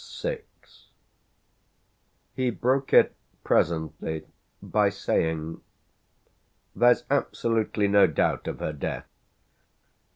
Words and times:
VI 0.23 0.41
He 2.33 2.49
broke 2.49 2.91
it 2.91 3.15
presently 3.43 4.25
by 4.59 4.89
saying: 4.89 5.61
"There's 6.75 7.03
absolutely 7.11 7.87
no 7.87 8.07
doubt 8.07 8.47
of 8.47 8.61
her 8.61 8.73
death?" 8.73 9.05